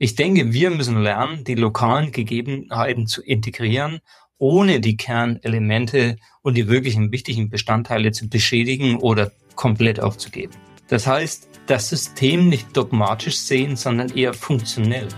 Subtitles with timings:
[0.00, 3.98] Ich denke, wir müssen lernen, die lokalen Gegebenheiten zu integrieren,
[4.38, 10.52] ohne die Kernelemente und die wirklichen wichtigen Bestandteile zu beschädigen oder komplett aufzugeben.
[10.86, 15.08] Das heißt, das System nicht dogmatisch sehen, sondern eher funktionell.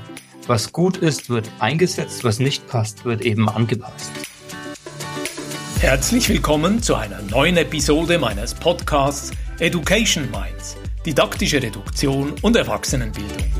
[0.46, 4.10] Was gut ist, wird eingesetzt, was nicht passt, wird eben angepasst.
[5.80, 13.59] Herzlich willkommen zu einer neuen Episode meines Podcasts Education Minds, didaktische Reduktion und Erwachsenenbildung.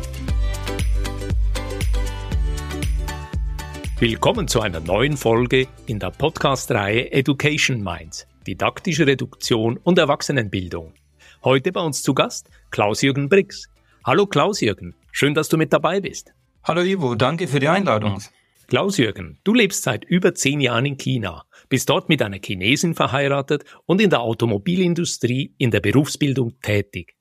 [4.01, 10.95] Willkommen zu einer neuen Folge in der Podcast-Reihe Education Minds, didaktische Reduktion und Erwachsenenbildung.
[11.43, 13.69] Heute bei uns zu Gast Klaus-Jürgen Briggs.
[14.03, 16.33] Hallo Klaus-Jürgen, schön, dass du mit dabei bist.
[16.63, 18.19] Hallo Ivo, danke für die Einladung.
[18.65, 23.65] Klaus-Jürgen, du lebst seit über zehn Jahren in China, bist dort mit einer Chinesin verheiratet
[23.85, 27.13] und in der Automobilindustrie in der Berufsbildung tätig.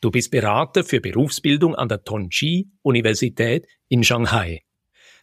[0.00, 4.65] Du bist Berater für Berufsbildung an der Tongji Universität in Shanghai.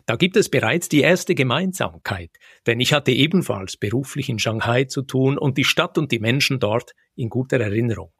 [0.05, 2.31] Da gibt es bereits die erste Gemeinsamkeit,
[2.67, 6.59] denn ich hatte ebenfalls beruflich in Shanghai zu tun und die Stadt und die Menschen
[6.59, 8.11] dort in guter Erinnerung.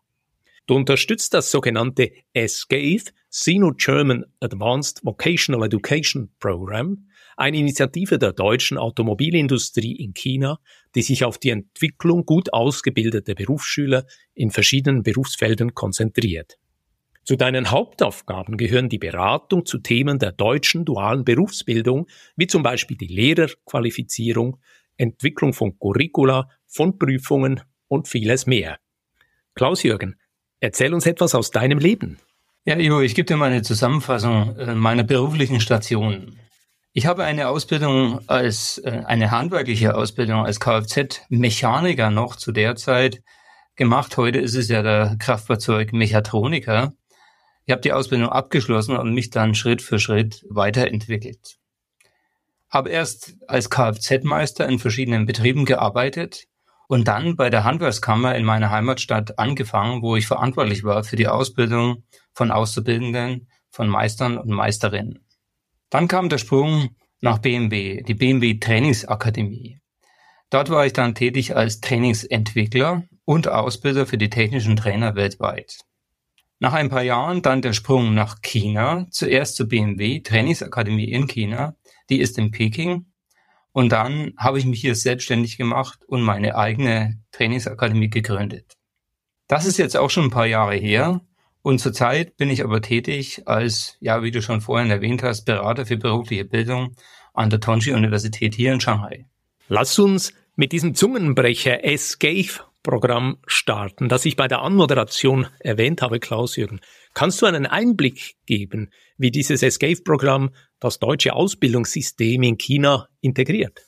[0.66, 9.94] Du unterstützt das sogenannte SGAVE, Sino-German Advanced Vocational Education Program, eine Initiative der deutschen Automobilindustrie
[9.94, 10.60] in China,
[10.96, 16.58] die sich auf die Entwicklung gut ausgebildeter Berufsschüler in verschiedenen Berufsfeldern konzentriert.
[17.26, 22.98] Zu deinen Hauptaufgaben gehören die Beratung zu Themen der deutschen dualen Berufsbildung, wie zum Beispiel
[22.98, 24.58] die Lehrerqualifizierung,
[24.98, 28.78] Entwicklung von Curricula, von Prüfungen und vieles mehr.
[29.56, 30.20] Klaus-Jürgen,
[30.60, 32.20] erzähl uns etwas aus deinem Leben.
[32.66, 36.40] Ja, Ivo, ich gebe dir mal eine Zusammenfassung äh, meiner beruflichen Stationen.
[36.92, 43.22] Ich habe eine Ausbildung als, äh, eine handwerkliche Ausbildung als Kfz-Mechaniker noch zu der Zeit
[43.76, 44.16] gemacht.
[44.18, 46.94] Heute ist es ja der Kraftfahrzeug-Mechatroniker.
[47.66, 51.58] Ich habe die Ausbildung abgeschlossen und mich dann Schritt für Schritt weiterentwickelt.
[52.70, 56.46] Habe erst als Kfz-Meister in verschiedenen Betrieben gearbeitet
[56.88, 61.28] und dann bei der Handwerkskammer in meiner Heimatstadt angefangen, wo ich verantwortlich war für die
[61.28, 62.04] Ausbildung
[62.34, 65.26] von Auszubildenden, von Meistern und Meisterinnen.
[65.90, 69.80] Dann kam der Sprung nach BMW, die BMW Trainingsakademie.
[70.50, 75.80] Dort war ich dann tätig als Trainingsentwickler und Ausbilder für die technischen Trainer weltweit.
[76.64, 81.76] Nach ein paar Jahren dann der Sprung nach China, zuerst zur BMW Trainingsakademie in China,
[82.10, 83.08] die ist in Peking.
[83.74, 88.78] Und dann habe ich mich hier selbstständig gemacht und meine eigene Trainingsakademie gegründet.
[89.50, 91.20] Das ist jetzt auch schon ein paar Jahre her.
[91.64, 95.86] Und zurzeit bin ich aber tätig als, ja, wie du schon vorhin erwähnt hast, Berater
[95.86, 96.96] für berufliche Bildung
[97.34, 99.26] an der Tongji Universität hier in Shanghai.
[99.68, 106.20] Lass uns mit diesem Zungenbrecher Escape Programm starten, das ich bei der Anmoderation erwähnt habe,
[106.20, 106.82] Klaus-Jürgen.
[107.14, 113.80] Kannst du einen Einblick geben, wie dieses Escape-Programm das deutsche Ausbildungssystem in China integriert?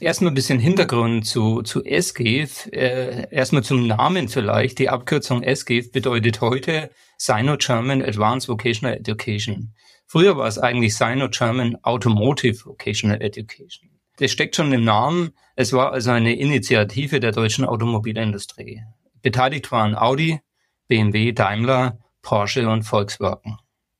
[0.00, 2.68] Erstmal ein bisschen Hintergrund zu, zu SGIF.
[2.72, 4.78] Äh, erstmal zum Namen vielleicht.
[4.80, 9.72] Die Abkürzung SGIF bedeutet heute Sino-German Advanced Vocational Education.
[10.06, 13.93] Früher war es eigentlich Sino-German Automotive Vocational Education.
[14.18, 15.32] Das steckt schon im Namen.
[15.56, 18.82] Es war also eine Initiative der deutschen Automobilindustrie.
[19.22, 20.40] Beteiligt waren Audi,
[20.86, 23.58] BMW, Daimler, Porsche und Volkswagen.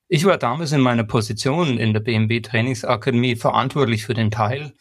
[0.09, 4.75] Ich war damals in meiner Position in der BMW Trainingsakademie verantwortlich für den Teil,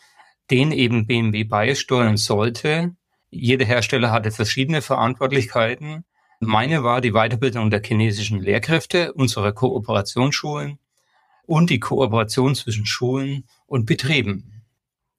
[0.52, 2.96] den eben BMW beisteuern sollte.
[3.32, 6.04] Jeder Hersteller hatte verschiedene Verantwortlichkeiten.
[6.40, 10.78] Meine war die Weiterbildung der chinesischen Lehrkräfte, unserer Kooperationsschulen
[11.46, 14.53] und die Kooperation zwischen Schulen und Betrieben.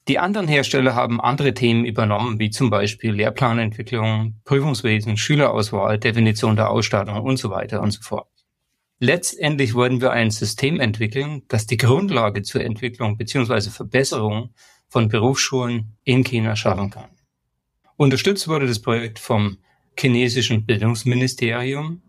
[0.07, 6.71] Die anderen Hersteller haben andere Themen übernommen, wie zum Beispiel Lehrplanentwicklung, Prüfungswesen, Schülerauswahl, Definition der
[6.71, 8.29] Ausstattung und so weiter und so fort.
[8.99, 13.71] Letztendlich wollten wir ein System entwickeln, das die Grundlage zur Entwicklung bzw.
[13.71, 14.55] Verbesserung
[14.89, 17.09] von Berufsschulen in China schaffen kann.
[17.97, 19.59] Unterstützt wurde das Projekt vom
[19.99, 22.03] chinesischen Bildungsministerium.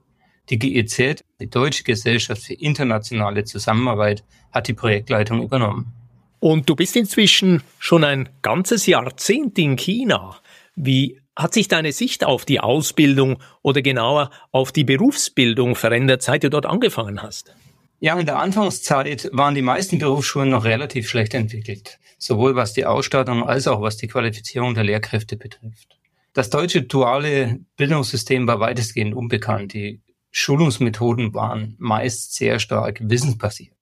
[0.49, 5.93] Die GEZ, die Deutsche Gesellschaft für internationale Zusammenarbeit, hat die Projektleitung übernommen.
[6.39, 10.37] Und du bist inzwischen schon ein ganzes Jahrzehnt in China.
[10.75, 16.43] Wie hat sich deine Sicht auf die Ausbildung oder genauer auf die Berufsbildung verändert, seit
[16.43, 17.53] du dort angefangen hast?
[17.99, 22.85] Ja, in der Anfangszeit waren die meisten Berufsschulen noch relativ schlecht entwickelt, sowohl was die
[22.85, 25.97] Ausstattung als auch was die Qualifizierung der Lehrkräfte betrifft.
[26.33, 29.73] Das deutsche duale Bildungssystem war weitestgehend unbekannt.
[29.73, 33.74] Die Schulungsmethoden waren meist sehr stark wissensbasiert.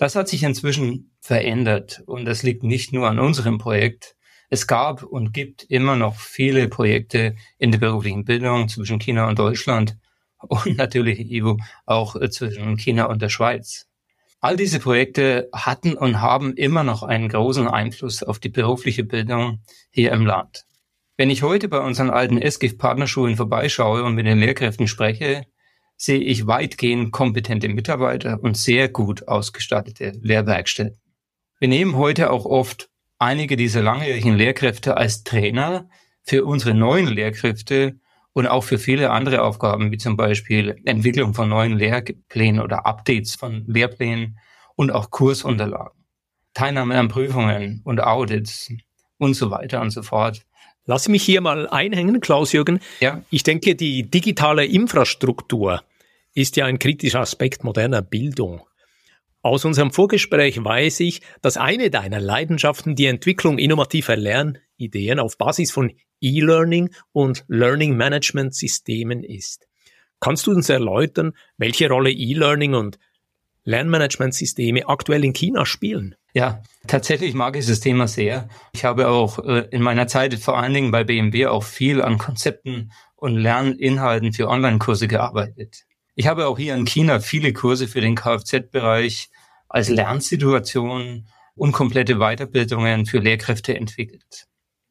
[0.00, 4.16] Das hat sich inzwischen verändert und das liegt nicht nur an unserem Projekt.
[4.48, 9.38] Es gab und gibt immer noch viele Projekte in der beruflichen Bildung zwischen China und
[9.38, 9.98] Deutschland
[10.38, 13.88] und natürlich Ivo auch äh, zwischen China und der Schweiz.
[14.40, 19.60] All diese Projekte hatten und haben immer noch einen großen Einfluss auf die berufliche Bildung
[19.90, 20.64] hier im Land.
[21.18, 25.42] Wenn ich heute bei unseren alten SGIF-Partnerschulen vorbeischaue und mit den Lehrkräften spreche,
[26.00, 30.98] sehe ich weitgehend kompetente Mitarbeiter und sehr gut ausgestattete Lehrwerkstätten.
[31.58, 32.88] Wir nehmen heute auch oft
[33.18, 35.90] einige dieser langjährigen Lehrkräfte als Trainer
[36.22, 38.00] für unsere neuen Lehrkräfte
[38.32, 43.34] und auch für viele andere Aufgaben, wie zum Beispiel Entwicklung von neuen Lehrplänen oder Updates
[43.34, 44.38] von Lehrplänen
[44.76, 46.06] und auch Kursunterlagen,
[46.54, 48.72] Teilnahme an Prüfungen und Audits
[49.18, 50.46] und so weiter und so fort.
[50.86, 52.80] Lass mich hier mal einhängen, Klaus-Jürgen.
[53.00, 53.20] Ja.
[53.28, 55.82] Ich denke, die digitale Infrastruktur
[56.34, 58.62] ist ja ein kritischer Aspekt moderner Bildung.
[59.42, 65.72] Aus unserem Vorgespräch weiß ich, dass eine deiner Leidenschaften die Entwicklung innovativer Lernideen auf Basis
[65.72, 69.66] von E-Learning und Learning Management Systemen ist.
[70.20, 72.98] Kannst du uns erläutern, welche Rolle E-Learning und
[73.64, 76.14] Lernmanagementsysteme aktuell in China spielen?
[76.34, 78.48] Ja, tatsächlich mag ich das Thema sehr.
[78.72, 82.18] Ich habe auch äh, in meiner Zeit vor allen Dingen bei BMW auch viel an
[82.18, 85.84] Konzepten und Lerninhalten für Online-Kurse gearbeitet.
[86.20, 89.30] Ich habe auch hier in China viele Kurse für den Kfz-Bereich
[89.70, 94.46] als Lernsituation und komplette Weiterbildungen für Lehrkräfte entwickelt.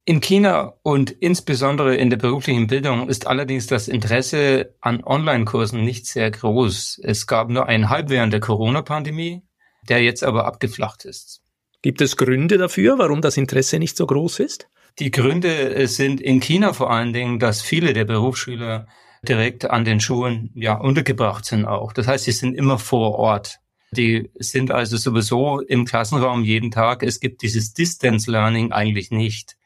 [0.05, 6.07] In China und insbesondere in der beruflichen Bildung ist allerdings das Interesse an Online-Kursen nicht
[6.07, 6.99] sehr groß.
[7.03, 9.43] Es gab nur einen Hype während der Corona-Pandemie,
[9.87, 11.43] der jetzt aber abgeflacht ist.
[11.83, 14.67] Gibt es Gründe dafür, warum das Interesse nicht so groß ist?
[14.97, 18.87] Die Gründe sind in China vor allen Dingen, dass viele der Berufsschüler
[19.27, 21.93] direkt an den Schulen ja untergebracht sind auch.
[21.93, 23.59] Das heißt, sie sind immer vor Ort.
[23.91, 27.03] Die sind also sowieso im Klassenraum jeden Tag.
[27.03, 29.57] Es gibt dieses Distance Learning eigentlich nicht.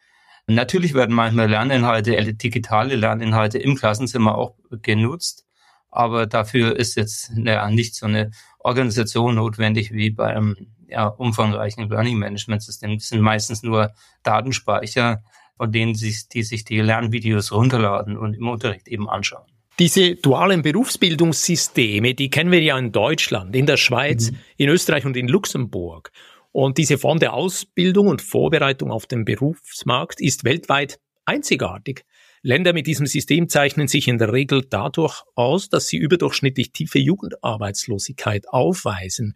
[0.47, 5.45] Natürlich werden manchmal Lerninhalte, äh, digitale Lerninhalte im Klassenzimmer auch genutzt,
[5.89, 10.55] aber dafür ist jetzt ja, nicht so eine Organisation notwendig wie bei einem
[10.87, 12.97] ja, umfangreichen Learning Management System.
[12.97, 15.23] Das sind meistens nur Datenspeicher,
[15.57, 19.45] von denen sich, die sich die Lernvideos runterladen und im Unterricht eben anschauen.
[19.79, 24.37] Diese dualen Berufsbildungssysteme, die kennen wir ja in Deutschland, in der Schweiz, mhm.
[24.57, 26.11] in Österreich und in Luxemburg.
[26.51, 32.05] Und diese Form der Ausbildung und Vorbereitung auf den Berufsmarkt ist weltweit einzigartig.
[32.43, 36.99] Länder mit diesem System zeichnen sich in der Regel dadurch aus, dass sie überdurchschnittlich tiefe
[36.99, 39.35] Jugendarbeitslosigkeit aufweisen.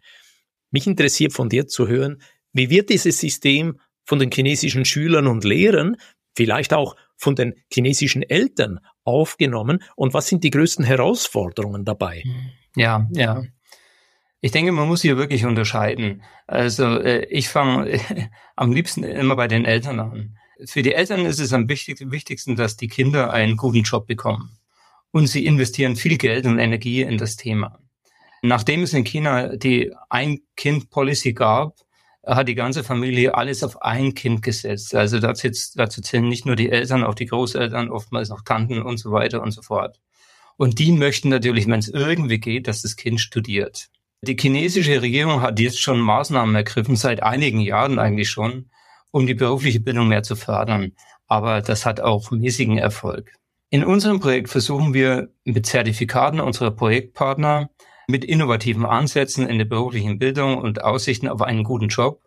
[0.70, 2.22] Mich interessiert von dir zu hören,
[2.52, 5.96] wie wird dieses System von den chinesischen Schülern und Lehrern,
[6.34, 12.24] vielleicht auch von den chinesischen Eltern aufgenommen und was sind die größten Herausforderungen dabei?
[12.74, 13.42] Ja, ja.
[14.40, 16.22] Ich denke, man muss hier wirklich unterscheiden.
[16.46, 18.00] Also äh, ich fange
[18.56, 20.38] am liebsten immer bei den Eltern an.
[20.64, 24.56] Für die Eltern ist es am wichtigsten, dass die Kinder einen guten Job bekommen.
[25.10, 27.78] Und sie investieren viel Geld und Energie in das Thema.
[28.40, 31.74] Nachdem es in China die Ein-Kind-Policy gab,
[32.26, 34.94] hat die ganze Familie alles auf ein Kind gesetzt.
[34.94, 38.98] Also dazu, dazu zählen nicht nur die Eltern, auch die Großeltern, oftmals auch Tanten und
[38.98, 40.00] so weiter und so fort.
[40.56, 43.88] Und die möchten natürlich, wenn es irgendwie geht, dass das Kind studiert.
[44.22, 48.68] Die chinesische Regierung hat jetzt schon Maßnahmen ergriffen, seit einigen Jahren eigentlich schon,
[49.12, 50.92] um die berufliche Bildung mehr zu fördern.
[51.28, 53.32] Aber das hat auch mäßigen Erfolg.
[53.70, 57.70] In unserem Projekt versuchen wir mit Zertifikaten unserer Projektpartner,
[58.08, 62.22] mit innovativen Ansätzen in der beruflichen Bildung und Aussichten auf einen guten Job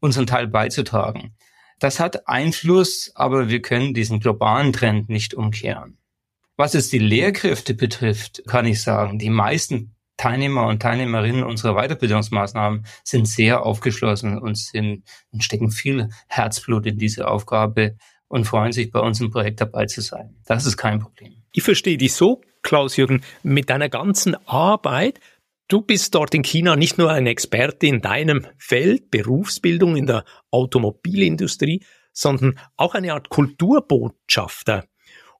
[0.00, 1.34] unseren Teil beizutragen.
[1.78, 5.98] Das hat Einfluss, aber wir können diesen globalen Trend nicht umkehren.
[6.56, 12.86] Was es die Lehrkräfte betrifft, kann ich sagen, die meisten Teilnehmer und Teilnehmerinnen unserer Weiterbildungsmaßnahmen
[13.04, 18.90] sind sehr aufgeschlossen und sind und stecken viel Herzblut in diese Aufgabe und freuen sich
[18.90, 20.36] bei uns im Projekt dabei zu sein.
[20.46, 21.42] Das ist kein Problem.
[21.52, 25.20] Ich verstehe dich so, Klaus-Jürgen, mit deiner ganzen Arbeit.
[25.68, 30.24] Du bist dort in China nicht nur ein Experte in deinem Feld, Berufsbildung in der
[30.50, 34.86] Automobilindustrie, sondern auch eine Art Kulturbotschafter.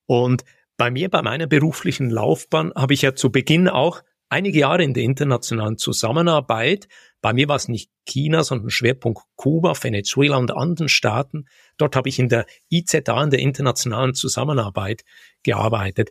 [0.07, 0.45] Und
[0.77, 4.95] bei mir, bei meiner beruflichen Laufbahn, habe ich ja zu Beginn auch einige Jahre in
[4.95, 6.89] der internationalen Zusammenarbeit.
[7.21, 11.47] Bei mir war es nicht China, sondern Schwerpunkt Kuba, Venezuela und anderen Staaten.
[11.79, 15.05] Dort habe ich in der IZA, in der internationalen Zusammenarbeit,
[15.43, 16.11] gearbeitet.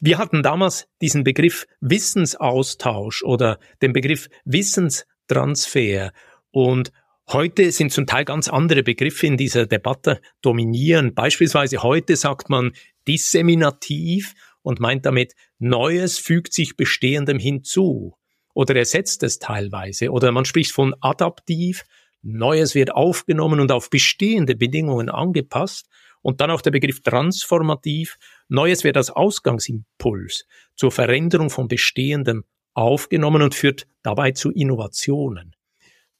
[0.00, 6.12] Wir hatten damals diesen Begriff Wissensaustausch oder den Begriff Wissenstransfer
[6.50, 6.92] und
[7.32, 11.14] Heute sind zum Teil ganz andere Begriffe in dieser Debatte dominieren.
[11.14, 12.72] Beispielsweise heute sagt man
[13.08, 18.14] disseminativ und meint damit, Neues fügt sich Bestehendem hinzu
[18.52, 20.10] oder ersetzt es teilweise.
[20.10, 21.84] Oder man spricht von adaptiv,
[22.20, 25.88] Neues wird aufgenommen und auf bestehende Bedingungen angepasst.
[26.24, 28.16] Und dann auch der Begriff transformativ,
[28.48, 35.54] Neues wird als Ausgangsimpuls zur Veränderung von Bestehendem aufgenommen und führt dabei zu Innovationen.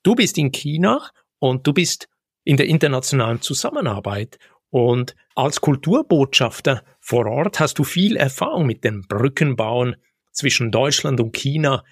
[0.02, 1.08] Du bist in China
[1.38, 2.10] und du bist
[2.44, 9.06] in der internationalen Zusammenarbeit und als Kulturbotschafter vor Ort hast du viel Erfahrung mit dem
[9.08, 9.96] Brückenbauen
[10.32, 11.82] zwischen Deutschland und China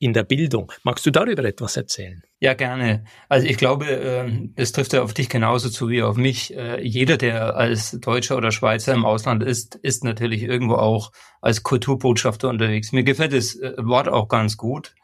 [0.00, 0.72] in der Bildung.
[0.82, 2.22] Magst du darüber etwas erzählen?
[2.40, 3.04] Ja, gerne.
[3.28, 6.56] Also ich glaube, ähm, das trifft ja auf dich genauso zu wie auf mich.
[6.56, 11.62] Äh, jeder, der als Deutscher oder Schweizer im Ausland ist, ist natürlich irgendwo auch als
[11.62, 12.92] Kulturbotschafter unterwegs.
[12.92, 14.94] Mir gefällt das äh, Wort auch ganz gut.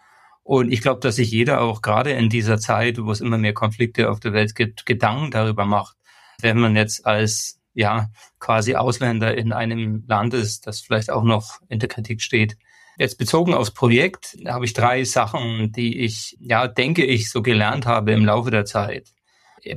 [0.42, 3.52] Und ich glaube, dass sich jeder auch gerade in dieser Zeit, wo es immer mehr
[3.52, 5.96] Konflikte auf der Welt gibt, Gedanken darüber macht,
[6.40, 8.08] wenn man jetzt als ja
[8.40, 12.56] quasi Ausländer in einem Land ist, das vielleicht auch noch in der Kritik steht.
[12.98, 17.86] Jetzt bezogen aufs Projekt habe ich drei Sachen, die ich, ja, denke ich, so gelernt
[17.86, 19.10] habe im Laufe der Zeit.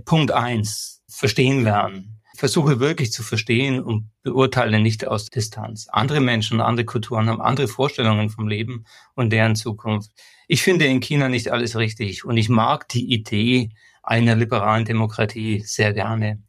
[0.06, 2.22] Punkt eins, verstehen lernen.
[2.38, 5.88] Versuche wirklich zu verstehen und beurteile nicht aus Distanz.
[5.90, 8.86] Andere Menschen, andere Kulturen haben andere Vorstellungen vom Leben
[9.16, 10.12] und deren Zukunft.
[10.48, 13.72] Ich finde in China nicht alles richtig und ich mag die Idee
[14.02, 16.42] einer liberalen Demokratie sehr gerne.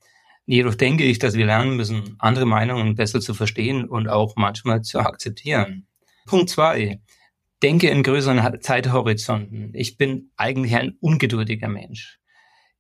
[0.47, 4.83] Jedoch denke ich, dass wir lernen müssen, andere Meinungen besser zu verstehen und auch manchmal
[4.83, 5.89] zu akzeptieren.
[6.27, 7.00] Punkt zwei.
[7.62, 9.73] Denke in größeren Zeithorizonten.
[9.75, 12.19] Ich bin eigentlich ein ungeduldiger Mensch.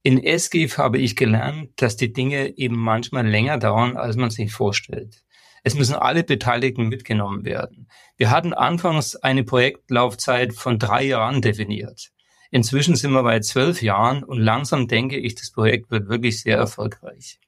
[0.02, 4.50] In SGIF habe ich gelernt, dass die Dinge eben manchmal länger dauern, als man sich
[4.50, 5.22] vorstellt.
[5.62, 7.88] Es müssen alle Beteiligten mitgenommen werden.
[8.16, 12.10] Wir hatten anfangs eine Projektlaufzeit von drei Jahren definiert.
[12.50, 16.56] Inzwischen sind wir bei zwölf Jahren und langsam denke ich, das Projekt wird wirklich sehr
[16.56, 17.38] erfolgreich.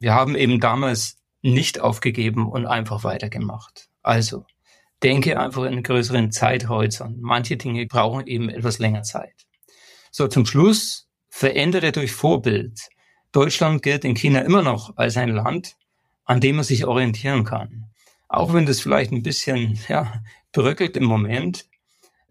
[0.00, 3.88] Wir haben eben damals nicht aufgegeben und einfach weitergemacht.
[4.02, 4.46] Also,
[5.02, 7.20] denke einfach in größeren Zeithorizont.
[7.20, 9.34] Manche Dinge brauchen eben etwas länger Zeit.
[10.10, 12.88] So, zum Schluss, verändere durch Vorbild.
[13.32, 15.76] Deutschland gilt in China immer noch als ein Land,
[16.24, 17.86] an dem man sich orientieren kann.
[18.28, 21.66] Auch wenn das vielleicht ein bisschen ja, bröckelt im Moment.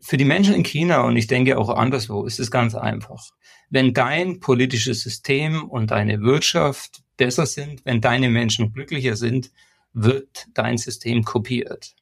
[0.02, 3.32] Für die Menschen in China und ich denke auch anderswo ist es ganz einfach.
[3.70, 9.52] Wenn dein politisches System und deine Wirtschaft besser sind, wenn deine Menschen glücklicher sind,
[9.94, 11.96] wird dein System kopiert.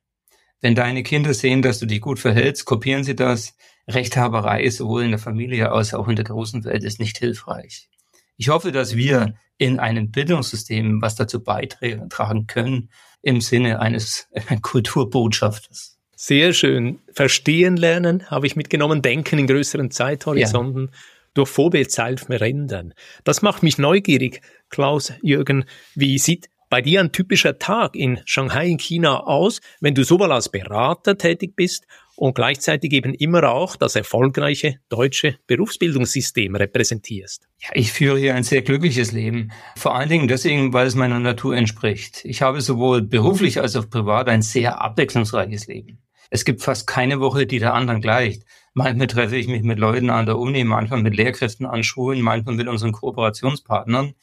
[0.62, 3.56] Wenn deine Kinder sehen, dass du dich gut verhältst, kopieren sie das.
[3.88, 7.90] Rechthaberei sowohl in der Familie als auch in der großen Welt ist nicht hilfreich.
[8.36, 12.90] Ich hoffe, dass wir in einem Bildungssystem was dazu beitragen können
[13.22, 14.30] im Sinne eines
[14.62, 15.98] Kulturbotschafters.
[16.16, 17.00] Sehr schön.
[17.14, 20.90] Verstehen lernen habe ich mitgenommen, denken in größeren Zeithorizonten.
[20.92, 21.00] Ja.
[21.34, 22.96] Durch Vorbild selbst rendern.
[23.24, 25.66] Das macht mich neugierig, Klaus Jürgen.
[25.94, 30.32] Wie sieht bei dir ein typischer Tag in Shanghai in China aus, wenn du sowohl
[30.32, 37.48] als Berater tätig bist und gleichzeitig eben immer auch das erfolgreiche deutsche Berufsbildungssystem repräsentierst.
[37.60, 39.52] Ja, ich führe hier ein sehr glückliches Leben.
[39.78, 42.26] Vor allen Dingen deswegen, weil es meiner Natur entspricht.
[42.26, 46.00] Ich habe sowohl beruflich als auch privat ein sehr abwechslungsreiches Leben.
[46.30, 48.44] Es gibt fast keine Woche, die der anderen gleicht.
[48.74, 52.56] Manchmal treffe ich mich mit Leuten an der Uni, manchmal mit Lehrkräften an Schulen, manchmal
[52.56, 54.14] mit unseren Kooperationspartnern.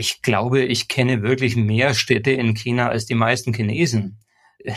[0.00, 4.18] Ich glaube, ich kenne wirklich mehr Städte in China als die meisten Chinesen.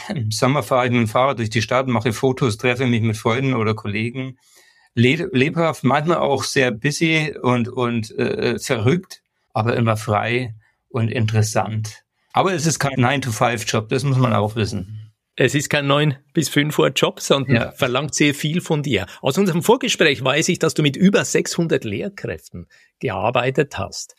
[0.10, 3.15] Im Sommer fahre ich mit dem Fahrrad durch die Stadt, mache Fotos, treffe mich mit
[3.15, 4.38] Freunden oder Kollegen.
[4.96, 9.22] Le lebhaft, manchmal auch sehr busy und, und äh, verrückt,
[9.53, 10.56] aber immer frei
[10.89, 12.03] und interessant.
[12.34, 15.13] Aber es ist kein 9-to-5-Job, das muss man auch wissen.
[15.38, 17.72] Es ist kein 9 bis 5 Uhr Job, sondern ja.
[17.72, 19.06] verlangt sehr viel von dir.
[19.22, 22.68] Aus unserem Vorgespräch weiß ich, dass du mit über 600 Lehrkräften
[23.00, 24.15] gearbeitet hast.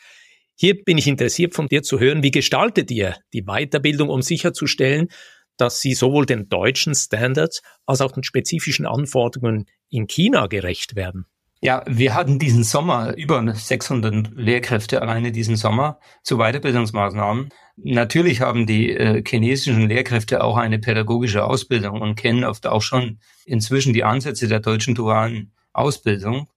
[0.56, 5.08] Hier bin ich interessiert von dir zu hören, wie gestaltet ihr die Weiterbildung, um sicherzustellen,
[5.56, 11.26] dass sie sowohl den deutschen Standards als auch den spezifischen Anforderungen in China gerecht werden?
[11.60, 17.48] Ja, wir hatten diesen Sommer über 600 Lehrkräfte alleine diesen Sommer zu Weiterbildungsmaßnahmen.
[17.76, 23.18] Natürlich haben die äh, chinesischen Lehrkräfte auch eine pädagogische Ausbildung und kennen oft auch schon
[23.46, 26.48] inzwischen die Ansätze der deutschen dualen Ausbildung.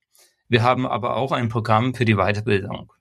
[0.50, 2.92] Wir haben aber auch ein Programm für die Weiterbildung.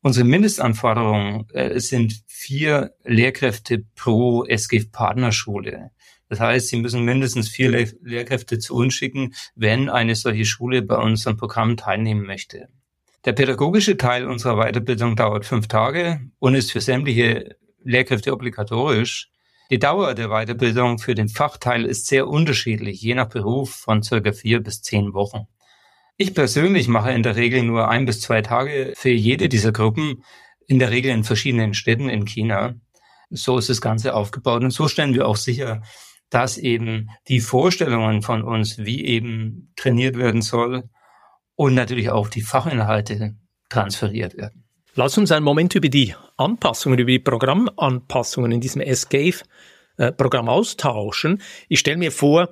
[0.00, 5.90] Unsere Mindestanforderungen äh, sind vier Lehrkräfte pro SGIF-Partnerschule.
[6.28, 10.82] Das heißt, Sie müssen mindestens vier Le Lehrkräfte zu uns schicken, wenn eine solche Schule
[10.82, 12.68] bei unserem Programm teilnehmen möchte.
[13.24, 19.30] Der pädagogische Teil unserer Weiterbildung dauert fünf Tage und ist für sämtliche Lehrkräfte obligatorisch.
[19.70, 24.32] Die Dauer der Weiterbildung für den Fachteil ist sehr unterschiedlich, je nach Beruf von circa
[24.32, 25.46] vier bis zehn Wochen.
[26.20, 30.24] Ich persönlich mache in der Regel nur ein bis zwei Tage für jede dieser Gruppen,
[30.66, 32.74] in der Regel in verschiedenen Städten in China.
[33.30, 35.80] So ist das Ganze aufgebaut und so stellen wir auch sicher,
[36.28, 40.90] dass eben die Vorstellungen von uns, wie eben trainiert werden soll
[41.54, 43.36] und natürlich auch die Fachinhalte
[43.68, 44.64] transferiert werden.
[44.94, 51.40] Lass uns einen Moment über die Anpassungen, über die Programmanpassungen in diesem Escape-Programm austauschen.
[51.68, 52.48] Ich stelle mir vor,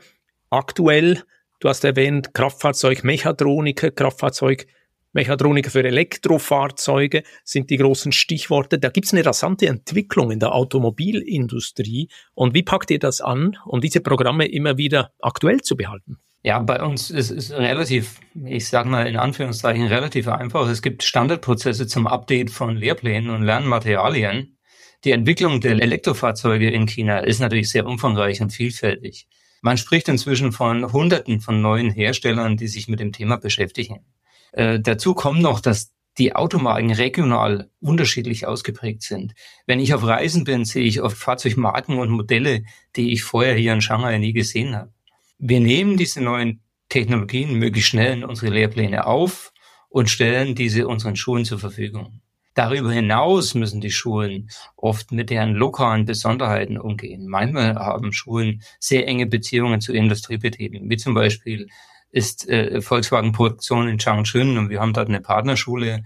[0.51, 1.25] aktuell,
[1.61, 8.79] du hast erwähnt, Kraftfahrzeug-Mechatroniker, Kraftfahrzeug-Mechatroniker für Elektrofahrzeuge sind die großen Stichworte.
[8.79, 12.09] Da gibt es eine rasante Entwicklung in der Automobilindustrie.
[12.35, 16.19] Und wie packt ihr das an, um diese Programme immer wieder aktuell zu behalten?
[16.47, 20.69] Ja, bei uns ist es relativ, ich sage mal in Anführungszeichen, relativ einfach.
[20.69, 24.57] Es gibt Standardprozesse zum Update von Lehrplänen und Lernmaterialien.
[25.03, 29.27] Die Entwicklung der Elektrofahrzeuge in China ist natürlich sehr umfangreich und vielfältig.
[29.63, 34.05] Man spricht inzwischen von Hunderten von neuen Herstellern, die sich mit dem Thema beschäftigen.
[34.53, 39.35] Äh, dazu kommt noch, dass die Automarken regional unterschiedlich ausgeprägt sind.
[39.67, 42.65] Wenn ich auf Reisen bin, sehe ich oft Fahrzeugmarken und Modelle,
[42.97, 44.93] die ich vorher hier in Shanghai nie gesehen habe.
[45.39, 49.53] Wir nehmen diese neuen Technologien möglichst schnell in unsere Lehrpläne auf
[49.89, 52.23] und stellen diese unseren Schulen zur Verfügung.
[52.57, 57.29] Darüber hinaus müssen die Schulen oft mit deren lokalen Besonderheiten umgehen.
[57.29, 61.69] Manchmal haben Schulen sehr enge Beziehungen zu Industriebetrieben, wie zum Beispiel
[62.11, 66.03] ist äh, Volkswagen Produktion in Changchun und wir haben dort eine Partnerschule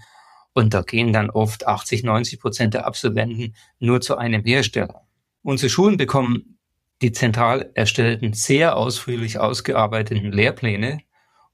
[0.53, 5.07] und da gehen dann oft 80, 90 Prozent der Absolventen nur zu einem Hersteller.
[5.43, 6.59] Unsere Schulen bekommen
[7.01, 10.99] die zentral erstellten, sehr ausführlich ausgearbeiteten Lehrpläne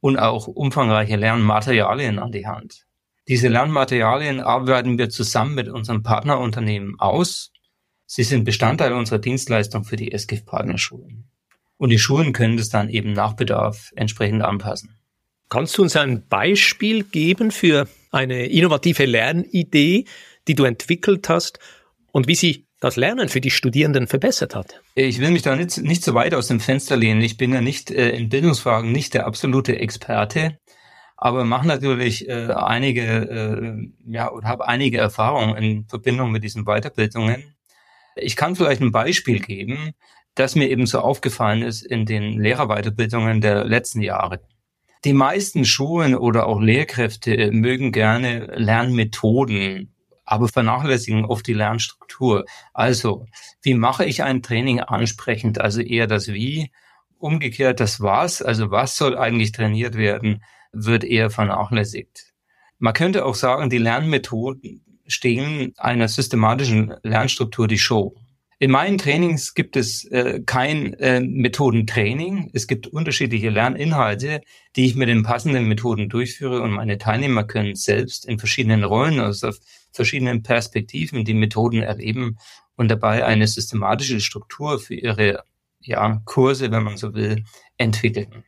[0.00, 2.85] und auch umfangreiche Lernmaterialien an die Hand.
[3.28, 7.52] Diese Lernmaterialien arbeiten wir zusammen mit unserem Partnerunternehmen aus.
[8.06, 11.24] Sie sind Bestandteil unserer Dienstleistung für die SGIF-Partnerschulen.
[11.76, 14.96] Und die Schulen können das dann eben nach Bedarf entsprechend anpassen.
[15.48, 20.06] Kannst du uns ein Beispiel geben für eine innovative Lernidee,
[20.48, 21.58] die du entwickelt hast
[22.12, 24.80] und wie sie das Lernen für die Studierenden verbessert hat.
[24.94, 27.20] Ich will mich da nicht, nicht so weit aus dem Fenster lehnen.
[27.22, 30.58] Ich bin ja nicht äh, in Bildungsfragen nicht der absolute Experte,
[31.16, 36.64] aber mache natürlich äh, einige, äh, ja, und habe einige Erfahrungen in Verbindung mit diesen
[36.64, 37.56] Weiterbildungen.
[38.16, 39.92] Ich kann vielleicht ein Beispiel geben,
[40.34, 44.40] das mir eben so aufgefallen ist in den Lehrerweiterbildungen der letzten Jahre.
[45.04, 49.92] Die meisten Schulen oder auch Lehrkräfte mögen gerne Lernmethoden
[50.26, 52.44] aber vernachlässigen oft die Lernstruktur.
[52.74, 53.26] Also,
[53.62, 55.60] wie mache ich ein Training ansprechend?
[55.60, 56.72] Also eher das Wie.
[57.18, 60.42] Umgekehrt das Was, also was soll eigentlich trainiert werden,
[60.84, 62.32] wird eher vernachlässigt.
[62.78, 68.14] Man könnte auch sagen, die Lernmethoden stehen einer systematischen Lernstruktur die Show.
[68.58, 72.50] In meinen Trainings gibt es äh, kein äh, Methodentraining.
[72.54, 74.40] Es gibt unterschiedliche Lerninhalte,
[74.76, 79.20] die ich mit den passenden Methoden durchführe und meine Teilnehmer können selbst in verschiedenen Rollen,
[79.20, 79.58] also auf
[79.92, 82.38] verschiedenen Perspektiven die Methoden erleben
[82.76, 85.44] und dabei eine systematische Struktur für ihre
[85.80, 87.44] ja, Kurse, wenn man so will,
[87.76, 88.44] entwickeln.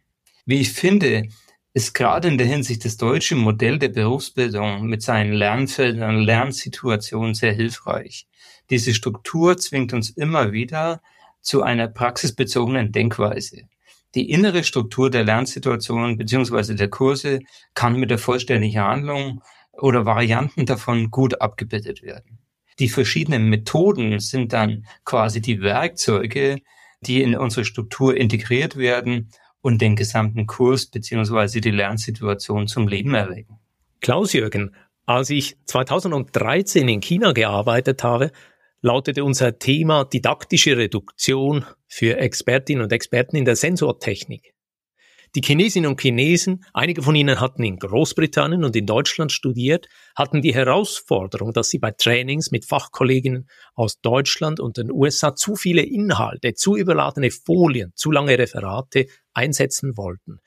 [0.46, 1.28] Wie ich finde,
[1.74, 7.34] ist gerade in der Hinsicht das deutsche Modell der Berufsbildung mit seinen Lernfeldern und Lernsituationen
[7.34, 8.26] sehr hilfreich.
[8.70, 11.00] Diese Struktur zwingt uns immer wieder
[11.40, 13.62] zu einer praxisbezogenen Denkweise.
[14.14, 16.74] Die innere Struktur der Lernsituation bzw.
[16.74, 17.40] der Kurse
[17.74, 22.38] kann mit der vollständigen Handlung oder Varianten davon gut abgebildet werden.
[22.78, 26.60] Die verschiedenen Methoden sind dann quasi die Werkzeuge,
[27.00, 31.60] die in unsere Struktur integriert werden und den gesamten Kurs bzw.
[31.60, 33.58] die Lernsituation zum Leben erwecken.
[34.00, 34.74] Klaus-Jürgen,
[35.06, 38.30] als ich 2013 in China gearbeitet habe,
[38.80, 44.54] lautete unser Thema didaktische Reduktion für Expertinnen und Experten in der Sensortechnik.
[45.34, 49.86] Die Chinesinnen und Chinesen, einige von ihnen hatten in Großbritannien und in Deutschland studiert,
[50.16, 55.54] hatten die Herausforderung, dass sie bei Trainings mit Fachkolleginnen aus Deutschland und den USA zu
[55.54, 60.38] viele Inhalte, zu überladene Folien, zu lange Referate einsetzen wollten.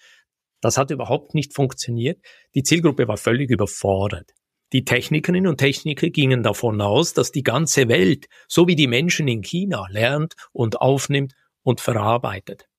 [0.62, 2.20] Das hat überhaupt nicht funktioniert.
[2.56, 4.32] Die Zielgruppe war völlig überfordert.
[4.74, 9.28] Die Technikerinnen und Techniker gingen davon aus, dass die ganze Welt, so wie die Menschen
[9.28, 12.71] in China, lernt und aufnimmt und verarbeitet.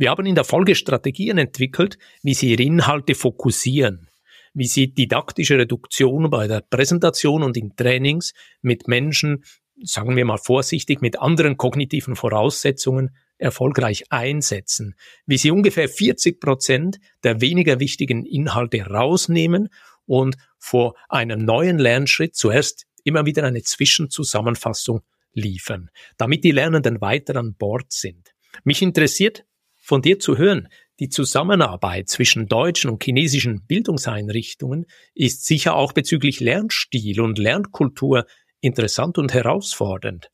[0.00, 4.08] Wir haben in der Folge Strategien entwickelt, wie Sie Ihre Inhalte fokussieren,
[4.54, 8.32] wie Sie didaktische Reduktion bei der Präsentation und in Trainings
[8.62, 9.44] mit Menschen,
[9.82, 14.94] sagen wir mal vorsichtig, mit anderen kognitiven Voraussetzungen erfolgreich einsetzen,
[15.26, 19.68] wie Sie ungefähr 40 Prozent der weniger wichtigen Inhalte rausnehmen
[20.06, 25.02] und vor einem neuen Lernschritt zuerst immer wieder eine Zwischenzusammenfassung
[25.34, 28.32] liefern, damit die Lernenden weiter an Bord sind.
[28.64, 29.44] Mich interessiert
[29.90, 30.68] von dir zu hören,
[31.00, 38.24] die Zusammenarbeit zwischen deutschen und chinesischen Bildungseinrichtungen ist sicher auch bezüglich Lernstil und Lernkultur
[38.60, 40.30] interessant und herausfordernd.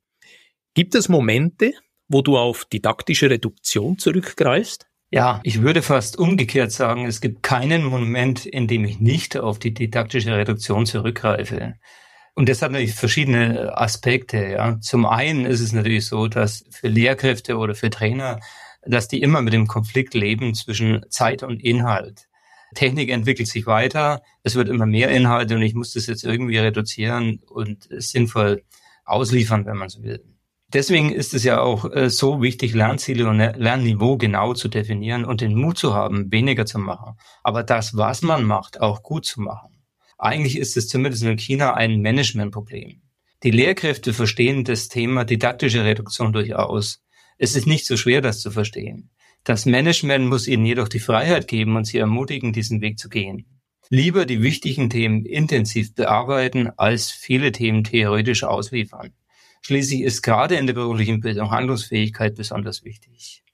[0.75, 1.73] Gibt es Momente,
[2.07, 4.87] wo du auf didaktische Reduktion zurückgreifst?
[5.11, 9.59] Ja, ich würde fast umgekehrt sagen, es gibt keinen Moment, in dem ich nicht auf
[9.59, 11.77] die didaktische Reduktion zurückgreife.
[12.35, 14.37] Und das hat natürlich verschiedene Aspekte.
[14.37, 14.79] Ja.
[14.81, 18.40] Zum einen ist es natürlich so, dass für Lehrkräfte oder für Trainer,
[18.87, 22.29] dass die immer mit dem Konflikt leben zwischen Zeit und Inhalt.
[22.75, 26.59] Technik entwickelt sich weiter, es wird immer mehr Inhalte und ich muss das jetzt irgendwie
[26.59, 28.64] reduzieren und sinnvoll
[29.05, 30.22] ausliefern, wenn man so will.
[30.72, 35.40] Deswegen ist es ja auch äh, so wichtig, Lernziele und Lernniveau genau zu definieren und
[35.40, 37.16] den Mut zu haben, weniger zu machen.
[37.44, 39.85] Aber das, was man macht, auch gut zu machen.
[40.18, 43.03] Eigentlich ist es zumindest in China ein Managementproblem.
[43.42, 47.03] Die Lehrkräfte verstehen das Thema didaktische Reduktion durchaus.
[47.38, 49.11] Es ist nicht so schwer, das zu verstehen.
[49.44, 53.46] Das Management muss ihnen jedoch die Freiheit geben und sie ermutigen, diesen Weg zu gehen.
[53.90, 59.12] Lieber die wichtigen Themen intensiv bearbeiten, als viele Themen theoretisch ausliefern.
[59.62, 63.44] Schließlich ist gerade in der beruflichen Bildung Handlungsfähigkeit besonders wichtig.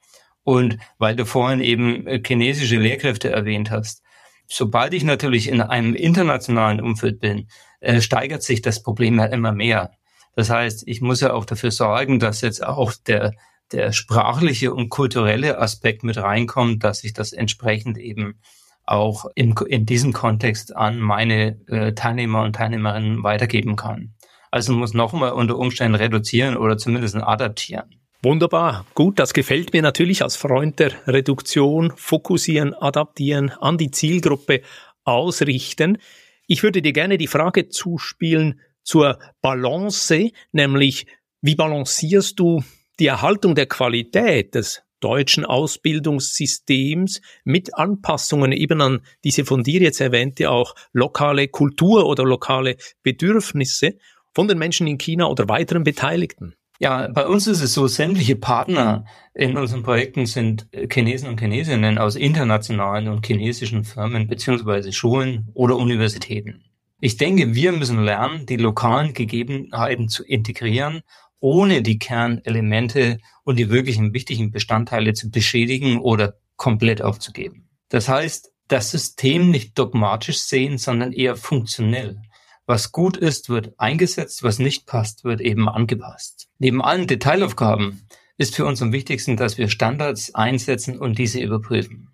[0.43, 4.03] Und weil du vorhin eben äh, chinesische Lehrkräfte erwähnt hast,
[4.47, 7.49] sobald ich natürlich in einem internationalen Umfeld bin,
[7.81, 9.93] äh, steigert sich das Problem ja immer mehr.
[10.35, 13.35] Das heißt, ich muss ja auch dafür sorgen, dass jetzt auch der,
[13.73, 18.39] der sprachliche und kulturelle Aspekt mit reinkommt, dass ich das entsprechend eben
[18.85, 24.15] auch im, in diesem Kontext an meine äh, Teilnehmer und Teilnehmerinnen weitergeben kann.
[24.51, 28.03] Also muss nochmal unter Umständen reduzieren oder zumindest adaptieren.
[28.23, 28.87] Wunderbar.
[28.95, 31.93] Gut, das gefällt mir natürlich als Freund der Reduktion.
[31.97, 34.63] Fokussieren, adaptieren, an die Zielgruppe
[35.05, 35.99] ausrichten.
[36.47, 41.07] Ich würde dir gerne die Frage zuspielen zur Balance, nämlich
[41.41, 42.63] wie balancierst du
[43.03, 50.01] die Erhaltung der Qualität des deutschen Ausbildungssystems mit Anpassungen eben an diese von dir jetzt
[50.01, 53.99] erwähnte auch lokale Kultur oder lokale Bedürfnisse
[54.33, 56.55] von den Menschen in China oder weiteren Beteiligten?
[56.79, 61.99] Ja, bei uns ist es so, sämtliche Partner in unseren Projekten sind Chinesen und Chinesinnen
[61.99, 66.63] aus internationalen und chinesischen Firmen beziehungsweise Schulen oder Universitäten.
[67.01, 71.03] Ich denke, wir müssen lernen, die lokalen Gegebenheiten zu integrieren,
[71.43, 77.69] ohne die Kernelemente und die wirklichen wichtigen Bestandteile zu beschädigen oder komplett aufzugeben.
[77.89, 82.23] Das heißt, das System nicht dogmatisch sehen, sondern eher funktionell.
[82.65, 86.49] Was gut ist, wird eingesetzt, was nicht passt, wird eben angepasst.
[86.59, 88.07] Neben allen Detailaufgaben
[88.39, 92.09] ist für uns am wichtigsten, dass wir Standards einsetzen und diese überprüfen.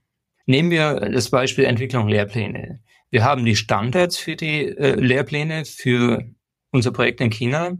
[0.47, 2.81] Nehmen wir das Beispiel Entwicklung Lehrpläne.
[3.11, 6.25] Wir haben die Standards für die äh, Lehrpläne für
[6.71, 7.77] unser Projekt in China.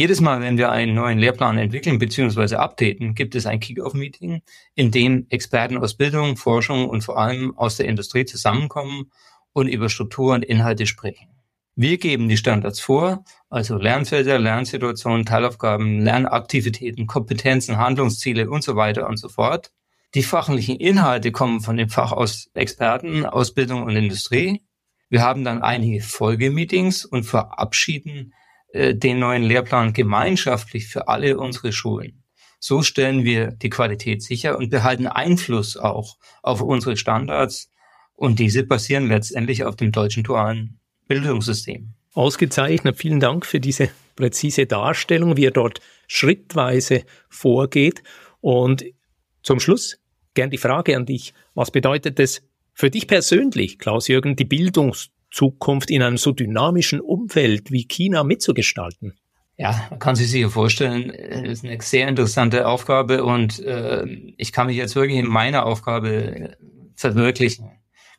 [0.00, 2.54] Jedes Mal, wenn wir einen neuen Lehrplan entwickeln bzw.
[2.54, 4.40] updaten, gibt es ein Kick-Off-Meeting,
[4.74, 9.10] in dem Experten aus Bildung, Forschung und vor allem aus der Industrie zusammenkommen
[9.52, 11.28] und über Struktur und Inhalte sprechen.
[11.74, 19.06] Wir geben die Standards vor, also Lernfelder, Lernsituationen, Teilaufgaben, Lernaktivitäten, Kompetenzen, Handlungsziele und so weiter
[19.06, 19.70] und so fort.
[20.14, 24.62] Die fachlichen Inhalte kommen von den Fachexperten, Ausbildung und Industrie.
[25.10, 28.32] Wir haben dann einige Folgemeetings und verabschieden
[28.72, 32.22] äh, den neuen Lehrplan gemeinschaftlich für alle unsere Schulen.
[32.58, 37.70] So stellen wir die Qualität sicher und behalten Einfluss auch auf unsere Standards.
[38.14, 40.78] Und diese basieren letztendlich auf dem deutschen dualen
[41.08, 41.94] Bildungssystem.
[42.12, 42.98] Ausgezeichnet.
[42.98, 48.02] Vielen Dank für diese präzise Darstellung, wie er dort schrittweise vorgeht.
[48.40, 48.84] Und
[49.42, 49.98] zum Schluss
[50.34, 51.32] gern die Frage an dich.
[51.54, 52.42] Was bedeutet es
[52.74, 54.44] für dich persönlich, Klaus-Jürgen, die
[55.30, 59.14] Bildungszukunft in einem so dynamischen Umfeld wie China mitzugestalten?
[59.56, 64.06] Ja, man kann sich sicher vorstellen, es ist eine sehr interessante Aufgabe und äh,
[64.38, 66.56] ich kann mich jetzt wirklich in meiner Aufgabe
[66.94, 67.70] verwirklichen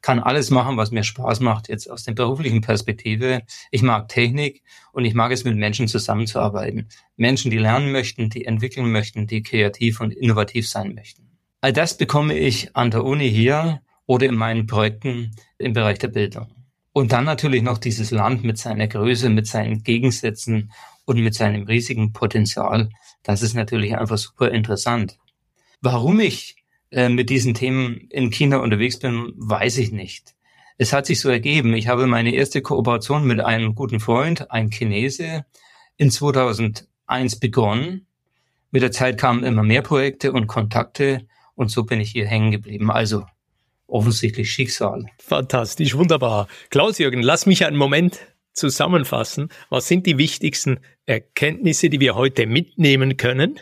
[0.04, 3.44] kann alles machen, was mir Spaß macht, jetzt aus der beruflichen Perspektive.
[3.70, 6.90] Ich mag Technik und ich mag es, mit Menschen zusammenzuarbeiten.
[7.18, 11.30] Menschen, die lernen möchten, die entwickeln möchten, die kreativ und innovativ sein möchten.
[11.62, 16.08] All das bekomme ich an der Uni hier oder in meinen Projekten im Bereich der
[16.08, 16.48] Bildung.
[16.94, 20.72] Und dann natürlich noch dieses Land mit seiner Größe, mit seinen Gegensätzen
[21.06, 22.90] und mit seinem riesigen Potenzial.
[23.24, 25.18] Das ist natürlich einfach super interessant.
[25.82, 26.56] Warum ich
[26.92, 30.36] äh, mit diesen Themen in China unterwegs bin, weiß ich nicht.
[30.78, 31.74] Es hat sich so ergeben.
[31.74, 35.46] Ich habe meine erste Kooperation mit einem guten Freund, ein Chinese,
[35.98, 36.88] in 2001
[37.40, 38.08] begonnen.
[38.72, 42.52] Mit der Zeit kamen immer mehr Projekte und Kontakte und so bin ich hier hängen
[42.52, 42.90] geblieben.
[42.90, 43.26] Also
[43.92, 45.06] offensichtlich Schicksal.
[45.20, 46.48] Fantastisch, wunderbar.
[46.70, 48.20] Klaus-Jürgen, lass mich einen Moment
[48.54, 53.60] zusammenfassen, was sind die wichtigsten Erkenntnisse, die wir heute mitnehmen können?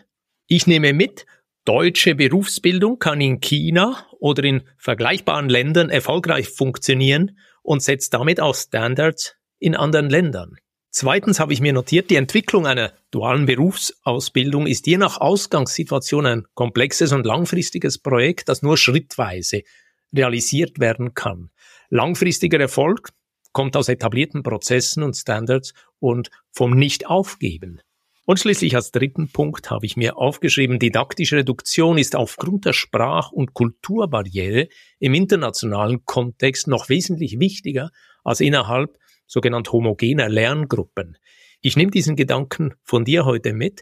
[0.48, 1.26] Ich nehme mit,
[1.66, 8.56] deutsche Berufsbildung kann in China oder in vergleichbaren Ländern erfolgreich funktionieren und setzt damit auch
[8.56, 10.56] Standards in anderen Ländern.
[10.92, 16.48] Zweitens habe ich mir notiert, die Entwicklung einer dualen Berufsausbildung ist je nach Ausgangssituation ein
[16.56, 19.62] komplexes und langfristiges Projekt, das nur schrittweise
[20.14, 21.50] realisiert werden kann.
[21.90, 23.10] Langfristiger Erfolg
[23.52, 27.82] kommt aus etablierten Prozessen und Standards und vom Nicht-Aufgeben.
[28.26, 33.32] Und schließlich als dritten Punkt habe ich mir aufgeschrieben, didaktische Reduktion ist aufgrund der Sprach-
[33.32, 34.68] und Kulturbarriere
[35.00, 37.90] im internationalen Kontext noch wesentlich wichtiger
[38.24, 41.18] als innerhalb sogenannt homogener Lerngruppen.
[41.62, 43.82] Ich nehme diesen Gedanken von dir heute mit.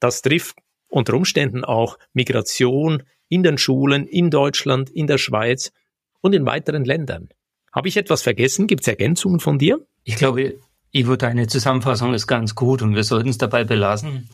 [0.00, 0.56] Das trifft
[0.88, 3.02] unter Umständen auch Migration
[3.32, 5.72] in den Schulen, in Deutschland, in der Schweiz
[6.20, 7.30] und in weiteren Ländern.
[7.72, 8.66] Habe ich etwas vergessen?
[8.66, 9.80] Gibt es Ergänzungen von dir?
[10.04, 10.56] Ich glaube,
[10.90, 14.28] Ivo, deine Zusammenfassung ist ganz gut und wir sollten es dabei belassen.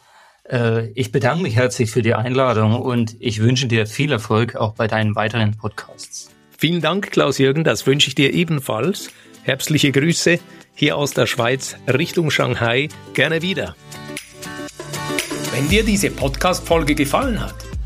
[0.50, 4.74] Äh, ich bedanke mich herzlich für die Einladung und ich wünsche dir viel Erfolg auch
[4.74, 6.30] bei deinen weiteren Podcasts.
[6.58, 9.10] Vielen Dank, Klaus-Jürgen, das wünsche ich dir ebenfalls.
[9.44, 10.40] Herzliche Grüße
[10.74, 12.88] hier aus der Schweiz Richtung Shanghai.
[13.14, 13.76] Gerne wieder.
[15.52, 17.67] Wenn dir diese Podcast-Folge gefallen hat,